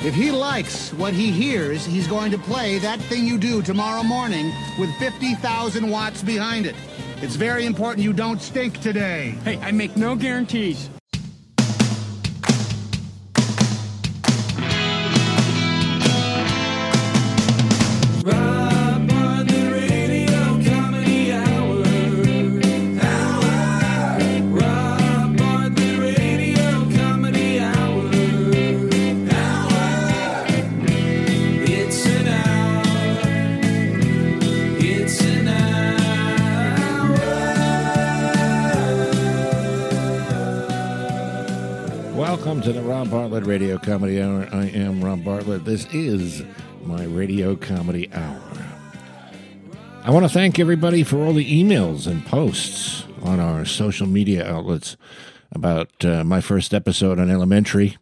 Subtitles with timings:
[0.00, 4.04] If he likes what he hears, he's going to play that thing you do tomorrow
[4.04, 6.76] morning with 50,000 watts behind it.
[7.20, 9.34] It's very important you don't stink today.
[9.42, 10.88] Hey, I make no guarantees.
[43.38, 44.48] Bartlett Radio Comedy Hour.
[44.50, 45.64] I am Rob Bartlett.
[45.64, 46.42] This is
[46.82, 48.42] my Radio Comedy Hour.
[50.02, 54.44] I want to thank everybody for all the emails and posts on our social media
[54.44, 54.96] outlets
[55.52, 57.96] about uh, my first episode on Elementary,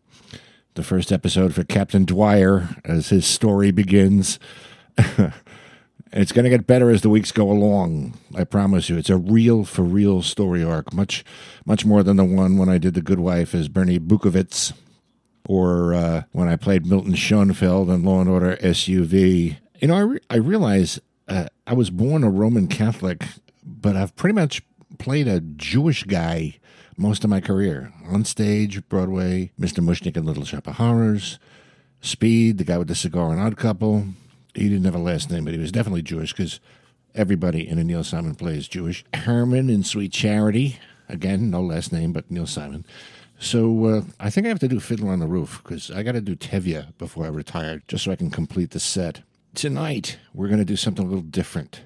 [0.72, 4.38] the first episode for Captain Dwyer as his story begins.
[6.12, 8.14] It's going to get better as the weeks go along.
[8.34, 8.96] I promise you.
[8.96, 11.24] It's a real for real story arc, much
[11.66, 14.72] much more than the one when I did The Good Wife as Bernie Bukovitz,
[15.48, 19.56] or uh, when I played Milton Schoenfeld in Law and Order SVU.
[19.80, 23.25] You know, I re- I realize uh, I was born a Roman Catholic,
[23.64, 24.62] but I've pretty much
[24.98, 26.58] played a Jewish guy
[26.97, 29.84] most of my career on stage, Broadway, Mr.
[29.84, 31.39] Mushnick in Little Shop of Horrors,
[32.00, 34.06] Speed, the guy with the cigar and Odd Couple
[34.56, 36.61] he didn't have a last name, but he was definitely Jewish because
[37.14, 39.05] everybody in a Neil Simon play is Jewish.
[39.12, 42.84] Herman in Sweet Charity, again, no last name, but Neil Simon.
[43.39, 46.12] So uh, I think I have to do Fiddler on the Roof because I got
[46.12, 49.23] to do Tevye before I retire, just so I can complete the set.
[49.55, 51.83] Tonight we're going to do something a little different.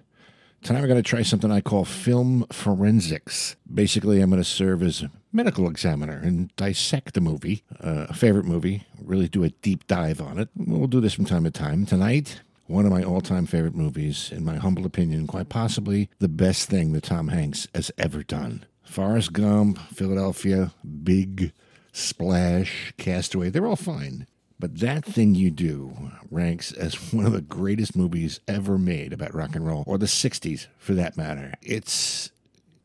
[0.63, 3.57] Tonight we're going to try something I call film forensics.
[3.73, 8.15] Basically, I'm going to serve as a medical examiner and dissect a movie, uh, a
[8.15, 10.51] favorite movie, really do a deep dive on it.
[10.55, 11.87] We'll do this from time to time.
[11.87, 16.29] Tonight, one of my all time favorite movies, in my humble opinion, quite possibly the
[16.29, 18.67] best thing that Tom Hanks has ever done.
[18.91, 20.73] Forrest Gump, Philadelphia,
[21.05, 21.53] Big,
[21.93, 24.27] Splash, Castaway, they're all fine.
[24.59, 29.33] But that thing you do ranks as one of the greatest movies ever made about
[29.33, 31.55] rock and roll, or the 60s for that matter.
[31.63, 32.31] It's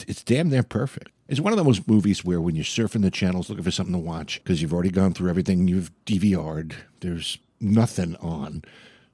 [0.08, 1.10] it's damn near perfect.
[1.28, 4.00] It's one of those movies where when you're surfing the channels looking for something to
[4.00, 8.64] watch, because you've already gone through everything you've DVR'd, there's nothing on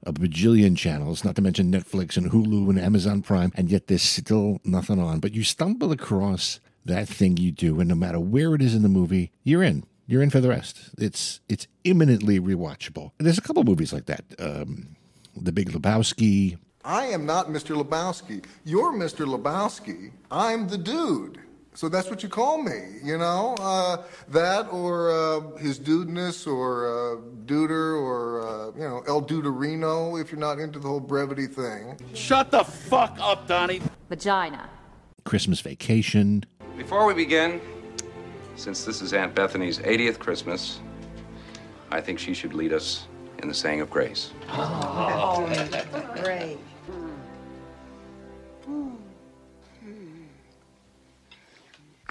[0.04, 4.02] a bajillion channels, not to mention Netflix and Hulu and Amazon Prime, and yet there's
[4.02, 5.20] still nothing on.
[5.20, 8.82] But you stumble across that thing you do, and no matter where it is in
[8.82, 9.84] the movie, you're in.
[10.06, 10.90] You're in for the rest.
[10.98, 13.12] It's it's imminently rewatchable.
[13.18, 14.24] There's a couple movies like that.
[14.38, 14.96] Um,
[15.36, 16.58] the Big Lebowski.
[16.84, 17.80] I am not Mr.
[17.80, 18.44] Lebowski.
[18.64, 19.24] You're Mr.
[19.26, 20.10] Lebowski.
[20.30, 21.38] I'm the dude.
[21.74, 23.54] So that's what you call me, you know?
[23.58, 30.20] Uh, that or uh, his dudeness or uh, duder or, uh, you know, El Duderino
[30.20, 31.96] if you're not into the whole brevity thing.
[32.12, 33.80] Shut the fuck up, Donnie.
[34.10, 34.68] Vagina.
[35.24, 36.44] Christmas Vacation.
[36.76, 37.60] Before we begin,
[38.56, 40.80] since this is Aunt Bethany's 80th Christmas,
[41.90, 43.06] I think she should lead us
[43.42, 44.32] in the saying of grace.
[44.48, 45.44] Oh,
[46.22, 46.58] great.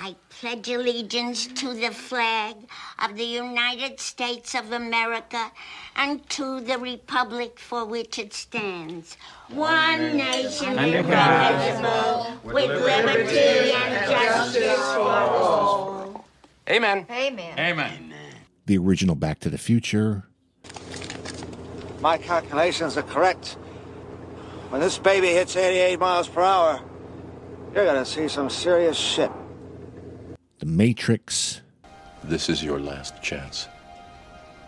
[0.03, 2.55] I pledge allegiance to the flag
[2.97, 5.51] of the United States of America
[5.95, 9.15] and to the republic for which it stands.
[9.49, 16.25] One nation indivisible, with liberty and justice for all.
[16.67, 17.05] Amen.
[17.11, 17.59] Amen.
[17.59, 18.13] Amen.
[18.65, 20.23] The original Back to the Future.
[21.99, 23.49] My calculations are correct.
[24.69, 26.81] When this baby hits 88 miles per hour,
[27.75, 29.31] you're gonna see some serious shit.
[30.61, 31.61] The Matrix.
[32.23, 33.67] This is your last chance.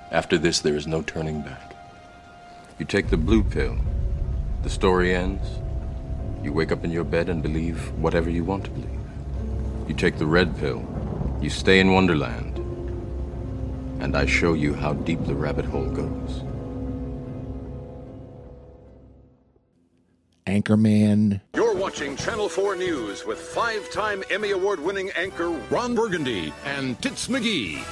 [0.09, 1.75] After this, there is no turning back.
[2.79, 3.77] You take the blue pill,
[4.63, 5.47] the story ends.
[6.41, 8.89] You wake up in your bed and believe whatever you want to believe.
[9.87, 10.83] You take the red pill,
[11.43, 12.57] you stay in Wonderland,
[14.01, 16.41] and I show you how deep the rabbit hole goes.
[20.47, 21.41] Anchorman.
[21.53, 26.97] You're watching Channel 4 News with five time Emmy Award winning anchor Ron Burgundy and
[27.01, 27.83] Tits McGee.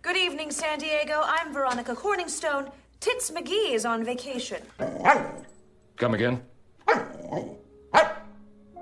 [0.00, 1.20] Good evening, San Diego.
[1.22, 2.72] I'm Veronica Corningstone.
[3.00, 4.62] Tits McGee is on vacation.
[5.98, 6.40] Come again?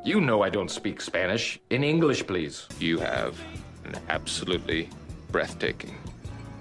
[0.05, 1.59] You know I don't speak Spanish.
[1.71, 2.69] In English, please.
[2.79, 3.37] You have
[3.85, 4.91] an absolutely
[5.33, 5.99] breathtaking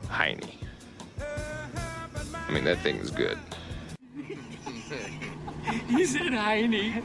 [0.07, 0.55] hiney.
[1.19, 3.37] I mean, that thing is good.
[5.95, 7.03] He said Heine.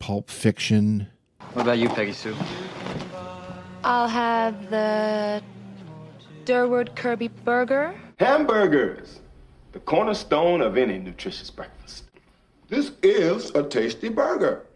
[0.00, 1.06] Pulp Fiction.
[1.52, 2.34] What about you, Peggy Sue?
[3.84, 5.42] I'll have the
[6.44, 7.94] Durward Kirby Burger.
[8.18, 9.20] Hamburgers,
[9.70, 12.04] the cornerstone of any nutritious breakfast.
[12.68, 14.66] This is a tasty burger.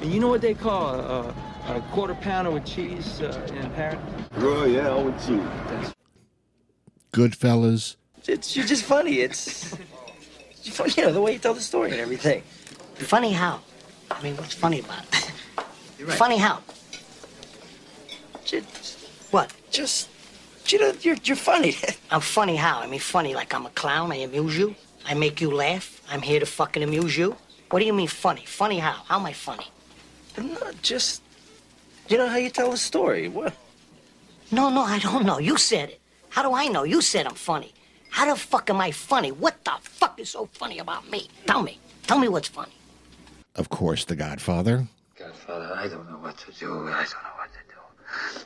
[0.00, 1.34] And you know what they call a,
[1.68, 3.98] a quarter pounder with cheese uh, in Paris?
[4.36, 5.92] Royale with cheese.
[7.12, 7.96] Goodfellas.
[8.26, 9.20] It's you're just funny.
[9.20, 9.84] It's, it's funny,
[10.96, 12.42] you know, the way you tell the story and everything.
[12.94, 13.60] Funny how?
[14.10, 15.32] I mean, what's funny about it?
[16.12, 16.60] Funny how?
[18.44, 18.98] Just,
[19.32, 19.52] What?
[19.70, 20.08] just,
[20.68, 21.74] you know, you're, you're funny.
[21.84, 22.80] I'm oh, funny how?
[22.80, 24.12] I mean, funny like I'm a clown.
[24.12, 24.74] I amuse you.
[25.06, 26.00] I make you laugh.
[26.10, 27.36] I'm here to fucking amuse you.
[27.70, 28.44] What do you mean funny?
[28.44, 29.02] Funny how?
[29.08, 29.66] How am I funny?
[30.36, 31.22] I'm not just,
[32.08, 33.28] you know how you tell a story.
[33.28, 33.54] What?
[34.52, 35.38] No, no, I don't know.
[35.38, 36.00] You said it.
[36.28, 36.84] How do I know?
[36.84, 37.72] You said I'm funny.
[38.16, 39.30] How the fuck am I funny?
[39.30, 41.28] What the fuck is so funny about me?
[41.46, 41.78] Tell me.
[42.06, 42.72] Tell me what's funny.
[43.56, 44.88] Of course, The Godfather.
[45.18, 46.88] Godfather, I don't know what to do.
[46.88, 48.40] I don't know what to do.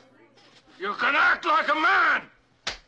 [0.77, 2.23] You can act like a man.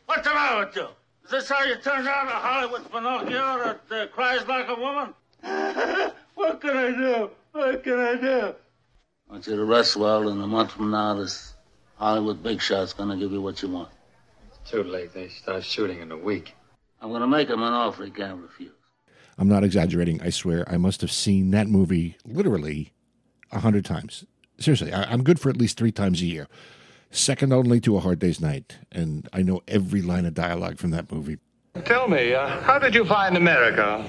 [0.08, 0.88] What's the matter with you?
[1.24, 5.14] Is this how you turn out a Hollywood Pinocchio that uh, cries like a woman?
[6.36, 7.30] what can I do?
[7.54, 8.56] What can I do?
[9.30, 11.54] I want you to rest well, and a month from now, this
[11.96, 13.88] Hollywood big shot's gonna give you what you want.
[14.50, 15.14] It's Too late.
[15.14, 16.54] They start shooting in a week.
[17.04, 18.72] I'm gonna make him an offer he can't refuse.
[19.38, 20.22] I'm not exaggerating.
[20.22, 22.94] I swear, I must have seen that movie literally
[23.52, 24.24] a hundred times.
[24.58, 26.48] Seriously, I, I'm good for at least three times a year.
[27.12, 30.92] Second only to A Hard Day's Night, and I know every line of dialogue from
[30.92, 31.40] that movie.
[31.84, 34.06] Tell me, uh, how did you find America?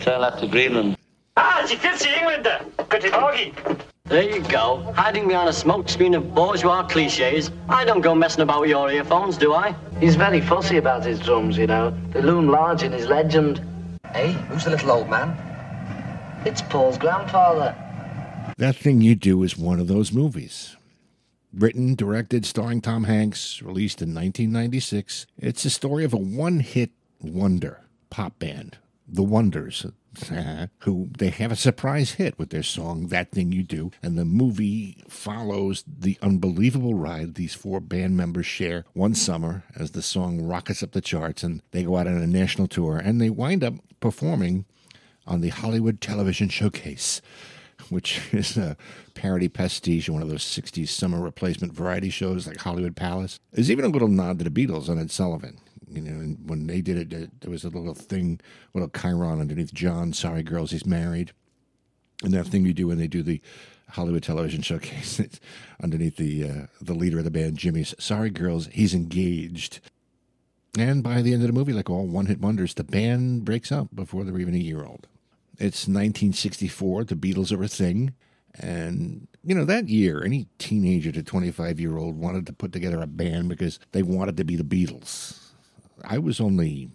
[0.00, 0.98] Trail up to Greenland.
[1.38, 2.62] Ah, sie fits die Engländer.
[2.90, 3.78] Gute Morgen.
[4.08, 7.50] There you go, hiding behind a smokescreen of bourgeois cliches.
[7.68, 9.74] I don't go messing about with your earphones, do I?
[10.00, 11.94] He's very fussy about his drums, you know.
[12.12, 13.60] They loom large in his legend.
[14.14, 15.36] Hey, who's the little old man?
[16.46, 17.76] It's Paul's grandfather.
[18.56, 20.74] That Thing You Do is one of those movies.
[21.52, 25.26] Written, directed, starring Tom Hanks, released in 1996.
[25.38, 29.84] It's the story of a one hit wonder pop band, The Wonders,
[30.80, 33.90] who they have a surprise hit with their song That Thing You Do.
[34.02, 39.92] And the movie follows the unbelievable ride these four band members share one summer as
[39.92, 43.20] the song rockets up the charts and they go out on a national tour and
[43.20, 44.64] they wind up performing
[45.26, 47.20] on the Hollywood Television Showcase
[47.88, 48.76] which is a
[49.14, 53.40] parody pastiche of one of those 60s summer replacement variety shows like Hollywood Palace.
[53.52, 55.58] There's even a little nod to the Beatles on Ed Sullivan.
[55.90, 58.40] You know, and when they did it, there- was a little thing,
[58.74, 61.32] little Chiron underneath John, sorry girls, he's married.
[62.22, 63.40] And that thing you do when they do the
[63.90, 65.20] Hollywood television showcase,
[65.82, 69.80] underneath the uh, the leader of the band, Jimmy's sorry girls, he's engaged.
[70.78, 73.72] And by the end of the movie, like all one hit wonders, the band breaks
[73.72, 75.06] up before they're even a year old.
[75.58, 77.04] It's 1964.
[77.04, 78.14] The Beatles are a thing.
[78.60, 83.00] And, you know, that year, any teenager to 25 year old wanted to put together
[83.00, 85.47] a band because they wanted to be the Beatles.
[86.04, 86.90] I was only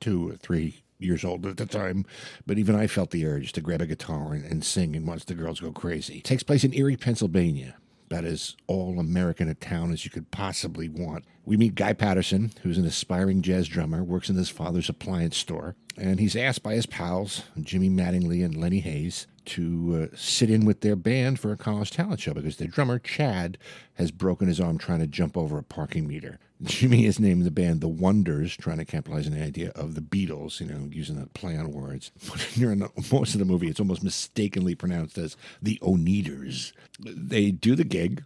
[0.00, 2.04] two or three years old at the time,
[2.46, 5.26] but even I felt the urge to grab a guitar and, and sing and watch
[5.26, 6.18] the girls go crazy.
[6.18, 7.76] It takes place in Erie, Pennsylvania.
[8.10, 11.26] About as all American a town as you could possibly want.
[11.44, 15.76] We meet Guy Patterson, who's an aspiring jazz drummer, works in his father's appliance store,
[15.98, 20.64] and he's asked by his pals, Jimmy Mattingly and Lenny Hayes, to uh, sit in
[20.64, 23.58] with their band for a college talent show because their drummer, Chad,
[23.94, 26.38] has broken his arm trying to jump over a parking meter.
[26.62, 30.00] Jimmy has named the band The Wonders, trying to capitalize on the idea of the
[30.00, 32.10] Beatles, you know, using that play on words.
[32.28, 36.72] But in the, most of the movie, it's almost mistakenly pronounced as the Oneders.
[36.98, 38.24] They do the gig.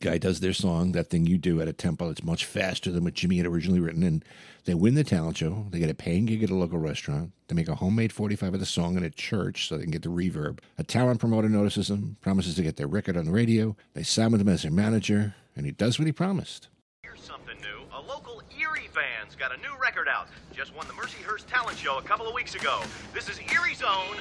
[0.00, 3.04] Guy does their song, that thing you do, at a tempo that's much faster than
[3.04, 4.24] what Jimmy had originally written, and
[4.64, 5.66] they win the talent show.
[5.70, 7.32] They get a paying gig at a local restaurant.
[7.48, 10.02] They make a homemade 45 of the song in a church so they can get
[10.02, 10.58] the reverb.
[10.78, 13.76] A talent promoter notices them, promises to get their record on the radio.
[13.92, 16.68] They sign with him as their manager, and he does what he promised.
[17.16, 17.82] Something new.
[17.96, 20.28] A local Erie band's got a new record out.
[20.52, 22.80] Just won the Mercyhurst Talent Show a couple of weeks ago.
[23.14, 24.16] This is Erie's own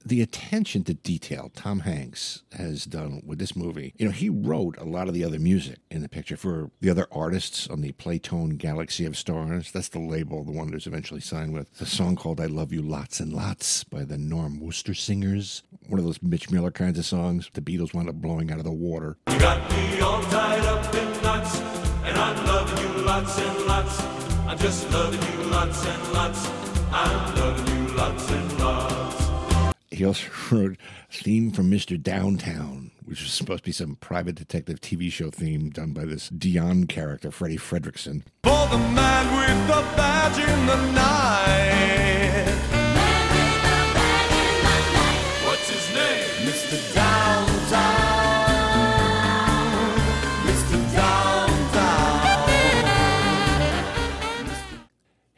[0.09, 3.93] the attention to detail Tom Hanks has done with this movie.
[3.97, 6.89] You know, he wrote a lot of the other music in the picture for the
[6.89, 9.71] other artists on the Playtone Galaxy of Stars.
[9.71, 11.79] That's the label the Wonders eventually signed with.
[11.79, 15.61] A song called I Love You Lots and Lots by the Norm Wooster Singers.
[15.87, 18.65] One of those Mitch Miller kinds of songs the Beatles wound up blowing out of
[18.65, 19.17] the water.
[19.31, 21.59] You got me all tied up in knots,
[22.03, 24.01] and I'm loving you lots and lots.
[24.47, 26.47] I'm just loving you lots and lots.
[26.91, 29.08] I'm loving you lots and lots.
[29.99, 30.77] He also wrote
[31.11, 32.01] theme from Mr.
[32.01, 36.29] Downtown, which was supposed to be some private detective TV show theme done by this
[36.29, 38.23] Dion character, Freddie Fredrickson.
[38.43, 42.45] For the man with the badge in the night.
[45.45, 46.47] What's his name?
[46.47, 46.95] Mr.
[46.95, 47.18] Downtown.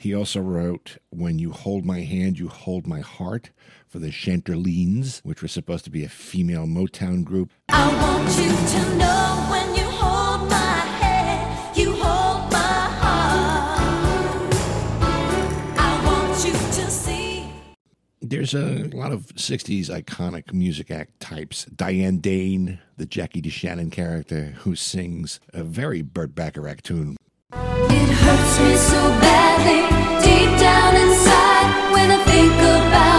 [0.01, 3.51] He also wrote When You Hold My Hand, You Hold My Heart
[3.88, 7.51] for the Chantrellines, which was supposed to be a female Motown group.
[7.70, 12.58] I want you to know when you hold my hand, you hold my
[12.98, 14.55] heart.
[15.77, 17.46] I want you to see.
[18.22, 21.65] There's a lot of 60s iconic music act types.
[21.65, 27.17] Diane Dane, the Jackie DeShannon character, who sings a very Burt Bacharach tune.
[27.94, 29.80] It hurts me so badly
[30.26, 33.11] deep down inside when I think about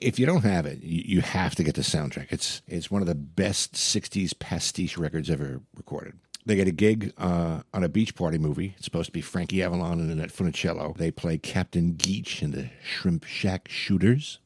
[0.00, 2.28] If you don't have it, you, have to get the soundtrack.
[2.30, 6.14] It's it's one of the best '60s pastiche records ever recorded.
[6.46, 8.74] They get a gig uh, on a beach party movie.
[8.76, 10.96] It's supposed to be Frankie Avalon and Annette Funicello.
[10.96, 14.38] They play Captain Geech in the Shrimp Shack Shooters.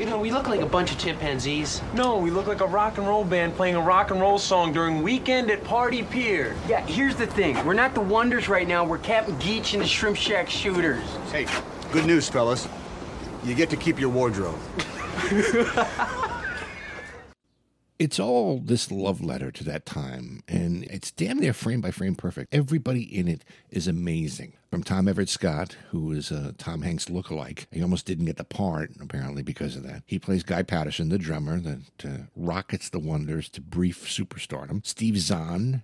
[0.00, 1.82] You know, we look like a bunch of chimpanzees.
[1.92, 4.72] No, we look like a rock and roll band playing a rock and roll song
[4.72, 6.56] during weekend at Party Pier.
[6.66, 7.62] Yeah, here's the thing.
[7.66, 8.82] We're not the Wonders right now.
[8.82, 11.04] We're Captain Geech and the Shrimp Shack Shooters.
[11.30, 11.46] Hey,
[11.92, 12.66] good news, fellas.
[13.44, 14.58] You get to keep your wardrobe.
[18.00, 22.14] It's all this love letter to that time, and it's damn near frame by frame
[22.14, 22.54] perfect.
[22.54, 24.54] Everybody in it is amazing.
[24.70, 27.66] From Tom Everett Scott, who is uh, Tom Hanks' lookalike.
[27.70, 30.02] He almost didn't get the part, apparently, because of that.
[30.06, 34.86] He plays Guy Patterson, the drummer that uh, rockets the Wonders to brief superstardom.
[34.86, 35.82] Steve Zahn,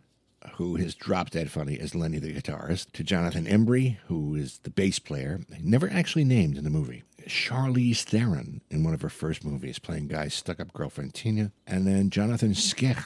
[0.54, 4.70] who is drop dead funny as Lenny the guitarist, to Jonathan Embry, who is the
[4.70, 7.02] bass player, never actually named in the movie.
[7.26, 11.86] Charlize Theron in one of her first movies, playing Guy's stuck up girlfriend Tina, and
[11.86, 13.04] then Jonathan Skech.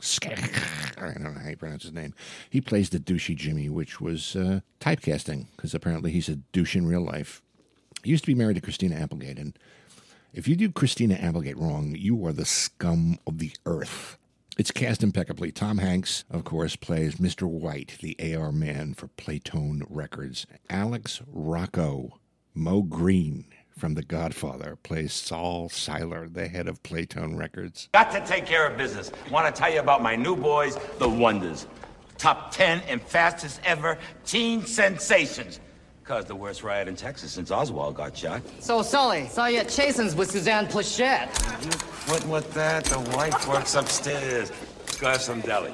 [0.00, 0.98] Skech.
[0.98, 2.14] I don't know how you pronounce his name.
[2.48, 6.86] He plays the douchey Jimmy, which was uh, typecasting, because apparently he's a douche in
[6.86, 7.42] real life.
[8.02, 9.58] He used to be married to Christina Applegate, and
[10.32, 14.18] if you do Christina Applegate wrong, you are the scum of the earth.
[14.56, 15.50] It's cast impeccably.
[15.50, 17.42] Tom Hanks, of course, plays Mr.
[17.42, 20.46] White, the AR man for Playtone Records.
[20.70, 22.20] Alex Rocco,
[22.54, 23.46] Moe Greene
[23.76, 27.88] from The Godfather, plays Sol Siler, the head of Playtone Records.
[27.94, 29.10] Got to take care of business.
[29.28, 31.66] Want to tell you about my new boys, the Wonders.
[32.16, 35.58] Top 10 and fastest ever teen sensations.
[36.04, 38.42] Caused the worst riot in Texas since Oswald got shot.
[38.60, 41.30] So, Sully, saw you at Chasen's with Suzanne Pleshette.
[42.10, 42.84] What with that?
[42.84, 44.52] The wife works upstairs.
[44.80, 45.72] Let's go have some deli.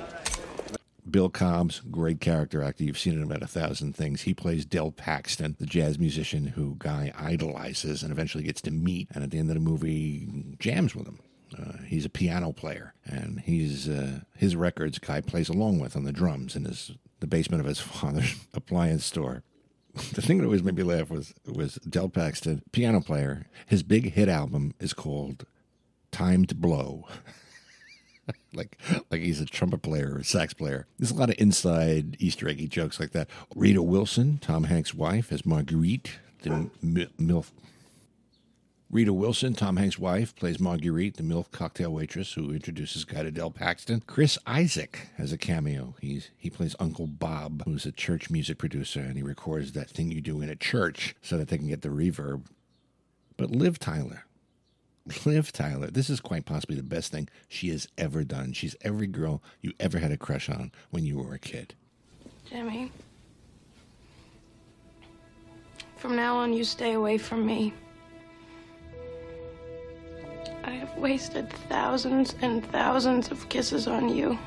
[1.10, 2.84] Bill Cobbs, great character actor.
[2.84, 4.22] You've seen him in about a thousand things.
[4.22, 9.08] He plays Del Paxton, the jazz musician who Guy idolizes and eventually gets to meet,
[9.12, 10.28] and at the end of the movie,
[10.60, 11.18] jams with him.
[11.58, 16.04] Uh, he's a piano player, and he's uh, his records Guy plays along with on
[16.04, 19.42] the drums in his the basement of his father's appliance store.
[20.12, 23.46] The thing that always made me laugh was was Del Paxton, piano player.
[23.66, 25.46] His big hit album is called
[26.10, 27.06] "Time to Blow."
[28.54, 28.78] like
[29.10, 30.86] like he's a trumpet player or sax player.
[30.98, 33.28] There's a lot of inside Easter eggy jokes like that.
[33.54, 37.50] Rita Wilson, Tom Hanks' wife, as Marguerite, the mi- MILF.
[38.92, 43.30] Rita Wilson, Tom Hanks' wife, plays Marguerite, the MILF cocktail waitress who introduces Guy to
[43.30, 44.02] Del Paxton.
[44.04, 45.94] Chris Isaak has a cameo.
[46.00, 50.10] He's he plays Uncle Bob, who's a church music producer, and he records that thing
[50.10, 52.46] you do in a church so that they can get the reverb.
[53.36, 54.24] But Liv Tyler,
[55.24, 58.52] Liv Tyler, this is quite possibly the best thing she has ever done.
[58.54, 61.74] She's every girl you ever had a crush on when you were a kid.
[62.44, 62.90] Jimmy.
[65.96, 67.72] From now on, you stay away from me.
[70.70, 74.38] I have wasted thousands and thousands of kisses on you.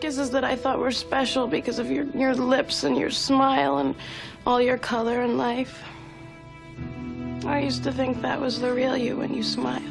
[0.00, 3.94] Kisses that I thought were special because of your, your lips and your smile and
[4.46, 5.84] all your color and life.
[7.44, 9.82] I used to think that was the real you when you smiled.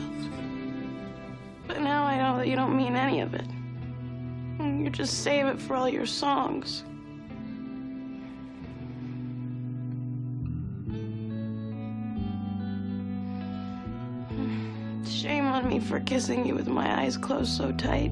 [1.68, 3.46] But now I know that you don't mean any of it.
[4.60, 6.86] You just save it for all your songs.
[15.72, 18.12] Me for kissing you with my eyes closed so tight.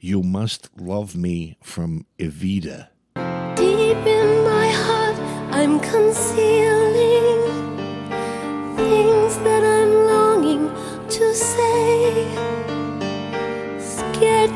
[0.00, 2.88] You Must Love Me from Evita.
[3.54, 5.16] Deep in my heart,
[5.54, 6.59] I'm concealing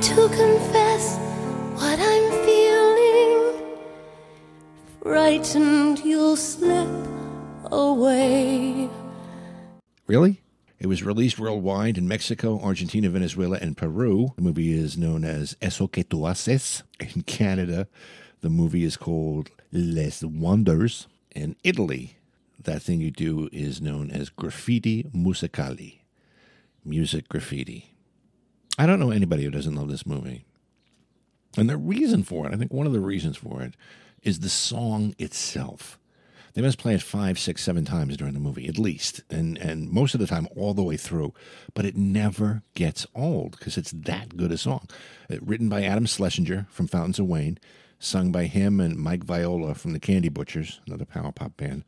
[0.05, 1.17] to confess
[1.77, 3.75] what I'm feeling.
[5.03, 6.91] Frightened you'll slip
[7.73, 8.91] away.
[10.07, 10.43] Really?
[10.79, 14.35] It was released worldwide in Mexico, Argentina, Venezuela, and Peru.
[14.37, 16.83] The movie is known as Eso que tú haces.
[17.01, 17.89] In Canada,
[18.43, 21.07] the movie is called Les Wonders.
[21.35, 22.19] In Italy,
[22.63, 26.01] that thing you do is known as graffiti musicali.
[26.85, 27.94] Music graffiti.
[28.79, 30.45] I don't know anybody who doesn't love this movie.
[31.57, 33.75] And the reason for it, I think one of the reasons for it,
[34.23, 35.99] is the song itself.
[36.55, 39.91] They must play it five, six, seven times during the movie, at least, and and
[39.91, 41.35] most of the time all the way through.
[41.75, 44.89] But it never gets old because it's that good a song.
[45.31, 47.59] Uh, written by Adam Schlesinger from Fountains of Wayne,
[47.99, 51.85] sung by him and Mike Viola from the Candy Butchers, another power pop band.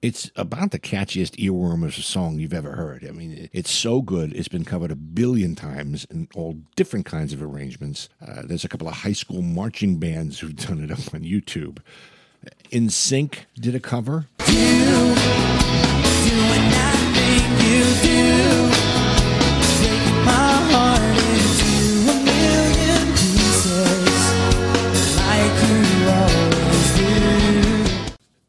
[0.00, 3.04] It's about the catchiest earworm of a song you've ever heard.
[3.04, 4.32] I mean, it's so good.
[4.32, 8.08] It's been covered a billion times in all different kinds of arrangements.
[8.24, 11.78] Uh, there's a couple of high school marching bands who've done it up on YouTube.
[12.70, 14.26] In Sync did a cover.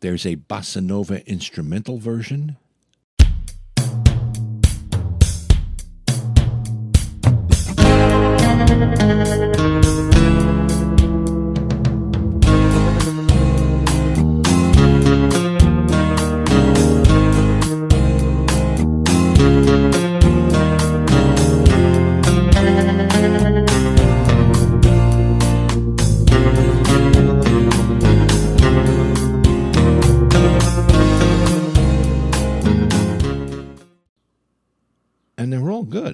[0.10, 2.58] There's a bossa nova instrumental version.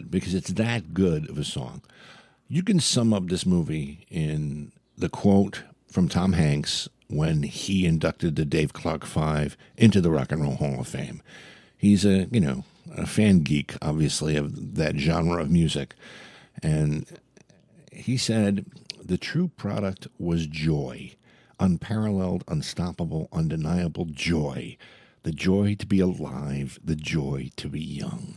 [0.10, 1.82] Because it's that good of a song.
[2.48, 8.36] You can sum up this movie in the quote from Tom Hanks when he inducted
[8.36, 11.22] the Dave Clark Five into the Rock and Roll Hall of Fame.
[11.78, 12.64] He's a you know
[12.96, 15.96] a fan geek, obviously of that genre of music,
[16.62, 17.06] and
[17.92, 18.66] he said
[19.04, 21.14] the true product was joy,
[21.60, 24.78] unparalleled, unstoppable, undeniable joy,
[25.24, 28.36] the joy to be alive, the joy to be young.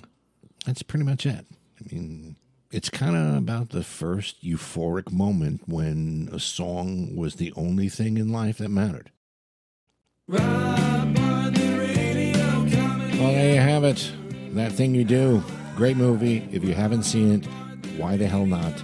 [0.66, 1.46] That's pretty much it.
[1.79, 2.37] I mean,
[2.71, 8.19] it's kind of about the first euphoric moment when a song was the only thing
[8.19, 9.11] in life that mattered.
[10.27, 10.43] Well,
[13.33, 14.12] there you have it.
[14.51, 15.43] That thing you do.
[15.77, 16.49] Great movie.
[16.53, 17.47] If you haven't seen it,
[17.97, 18.83] why the hell not?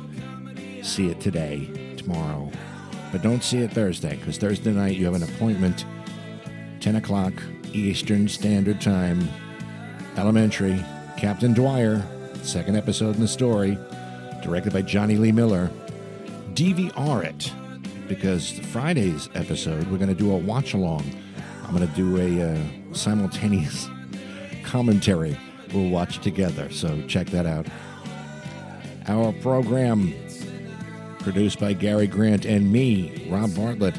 [0.83, 2.51] See it today, tomorrow.
[3.11, 5.85] But don't see it Thursday, because Thursday night you have an appointment,
[6.81, 7.33] 10 o'clock
[7.73, 9.29] Eastern Standard Time,
[10.17, 10.85] elementary.
[11.17, 12.05] Captain Dwyer,
[12.45, 13.79] second episode in the story,
[14.43, 15.71] directed by Jonny Lee Miller.
[16.55, 17.53] DVR it
[18.09, 21.05] because Friday's episode we're going to do a watch along.
[21.65, 22.59] I'm going to do a uh,
[22.93, 23.89] simultaneous
[24.63, 25.39] commentary.
[25.73, 27.67] We'll watch together, so check that out.
[29.09, 30.15] Our program
[31.21, 33.95] produced by Gary Grant and me, Rob Bartlett.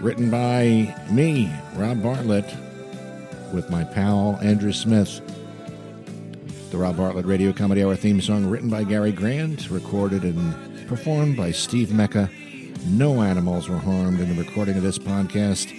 [0.00, 2.46] Written by me, Rob Bartlett,
[3.52, 5.20] with my pal Andrew Smith.
[6.70, 11.36] The Rob Bartlett Radio Comedy Hour theme song written by Gary Grant, recorded and performed
[11.36, 12.30] by Steve Mecca.
[12.86, 15.74] No animals were harmed in the recording of this podcast.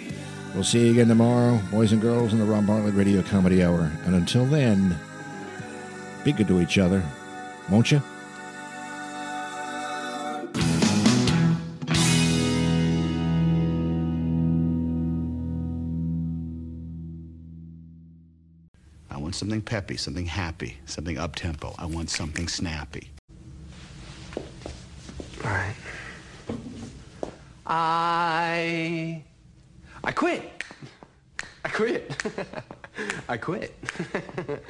[0.54, 3.90] We'll see you again tomorrow, boys and girls, in the Rob Bartlett Radio Comedy Hour.
[4.06, 4.98] And until then,
[6.26, 7.02] be good to each other,
[7.70, 8.02] won't you?
[19.42, 21.74] Something peppy, something happy, something up tempo.
[21.80, 23.10] I want something snappy.
[24.38, 24.44] All
[25.46, 25.74] right.
[27.66, 29.24] I.
[30.04, 30.64] I quit.
[31.66, 32.24] I quit.
[33.28, 33.76] I quit.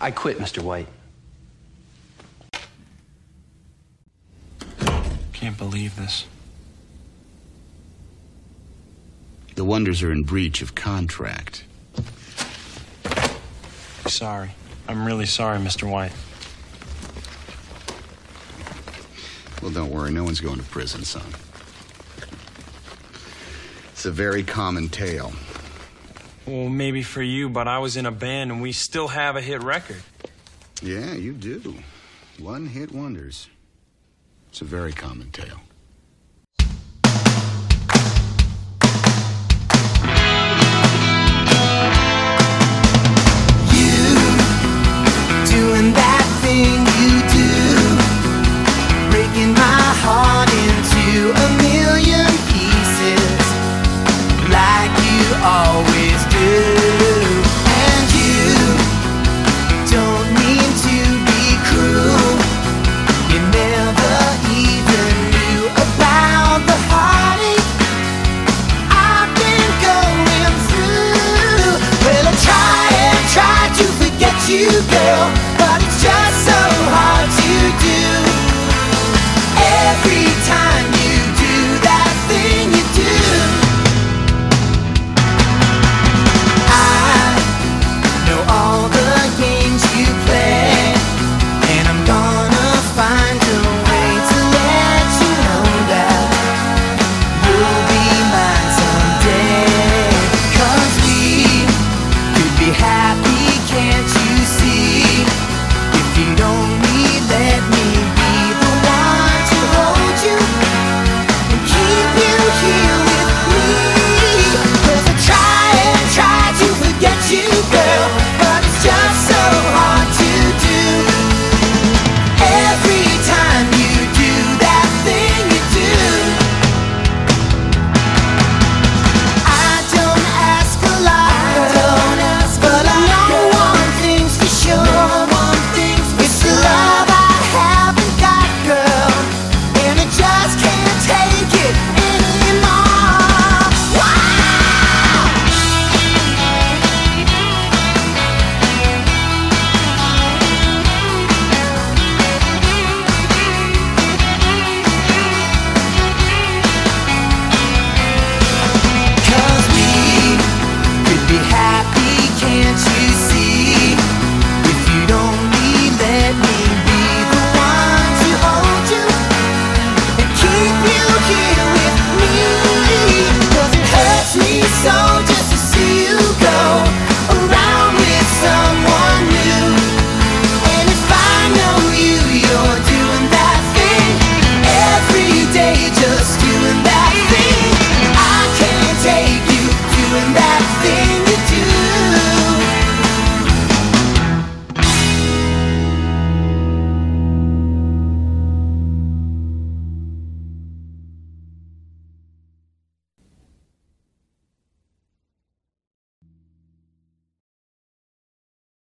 [0.00, 0.62] I quit, Mr.
[0.62, 0.88] White.
[5.34, 6.24] Can't believe this.
[9.54, 11.64] The Wonders are in breach of contract.
[14.10, 14.50] Sorry.
[14.88, 15.88] I'm really sorry, Mr.
[15.88, 16.12] White.
[19.62, 21.32] Well, don't worry, no one's going to prison, son.
[23.92, 25.32] It's a very common tale.
[26.46, 29.40] Well, maybe for you, but I was in a band and we still have a
[29.40, 30.02] hit record.
[30.82, 31.76] Yeah, you do.
[32.38, 33.48] One hit wonders.
[34.48, 35.60] It's a very common tale.